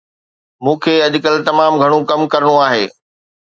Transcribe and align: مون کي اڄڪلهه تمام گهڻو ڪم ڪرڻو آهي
مون 0.63 0.75
کي 0.83 0.93
اڄڪلهه 1.07 1.45
تمام 1.49 1.71
گهڻو 1.81 1.99
ڪم 2.09 2.21
ڪرڻو 2.33 2.55
آهي 2.67 2.85